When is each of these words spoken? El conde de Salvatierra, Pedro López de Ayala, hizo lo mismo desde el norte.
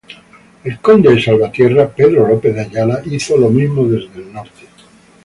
El 0.63 0.79
conde 0.79 1.13
de 1.13 1.21
Salvatierra, 1.21 1.87
Pedro 1.89 2.27
López 2.27 2.55
de 2.55 2.61
Ayala, 2.61 3.03
hizo 3.05 3.37
lo 3.37 3.49
mismo 3.49 3.85
desde 3.87 4.15
el 4.23 4.33
norte. 4.33 4.65